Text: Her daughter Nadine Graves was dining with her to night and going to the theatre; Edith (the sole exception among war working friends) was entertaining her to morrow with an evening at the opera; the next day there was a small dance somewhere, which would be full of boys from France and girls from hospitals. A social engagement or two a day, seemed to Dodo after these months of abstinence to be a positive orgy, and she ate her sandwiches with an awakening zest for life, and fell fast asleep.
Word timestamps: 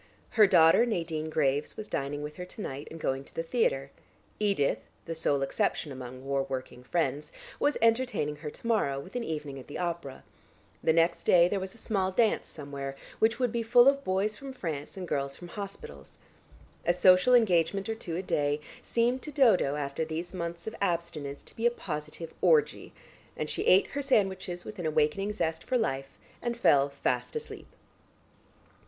Her 0.31 0.47
daughter 0.47 0.83
Nadine 0.83 1.29
Graves 1.29 1.77
was 1.77 1.87
dining 1.87 2.23
with 2.23 2.37
her 2.37 2.45
to 2.45 2.61
night 2.63 2.87
and 2.89 2.99
going 2.99 3.23
to 3.23 3.35
the 3.35 3.43
theatre; 3.43 3.91
Edith 4.39 4.79
(the 5.05 5.13
sole 5.13 5.43
exception 5.43 5.91
among 5.91 6.25
war 6.25 6.41
working 6.49 6.83
friends) 6.83 7.31
was 7.59 7.77
entertaining 7.83 8.37
her 8.37 8.49
to 8.49 8.65
morrow 8.65 8.99
with 8.99 9.15
an 9.15 9.23
evening 9.23 9.59
at 9.59 9.67
the 9.67 9.77
opera; 9.77 10.23
the 10.83 10.91
next 10.91 11.21
day 11.21 11.47
there 11.47 11.59
was 11.59 11.75
a 11.75 11.77
small 11.77 12.11
dance 12.11 12.47
somewhere, 12.47 12.95
which 13.19 13.37
would 13.37 13.51
be 13.51 13.61
full 13.61 13.87
of 13.87 14.03
boys 14.03 14.35
from 14.35 14.53
France 14.53 14.97
and 14.97 15.07
girls 15.07 15.35
from 15.35 15.49
hospitals. 15.49 16.17
A 16.83 16.95
social 16.95 17.35
engagement 17.35 17.87
or 17.87 17.93
two 17.93 18.15
a 18.15 18.23
day, 18.23 18.59
seemed 18.81 19.21
to 19.21 19.31
Dodo 19.31 19.75
after 19.75 20.03
these 20.03 20.33
months 20.33 20.65
of 20.65 20.75
abstinence 20.81 21.43
to 21.43 21.55
be 21.55 21.67
a 21.67 21.69
positive 21.69 22.33
orgy, 22.41 22.91
and 23.37 23.47
she 23.51 23.67
ate 23.67 23.85
her 23.91 24.01
sandwiches 24.01 24.65
with 24.65 24.79
an 24.79 24.87
awakening 24.87 25.31
zest 25.31 25.63
for 25.63 25.77
life, 25.77 26.17
and 26.41 26.57
fell 26.57 26.89
fast 26.89 27.35
asleep. 27.35 27.67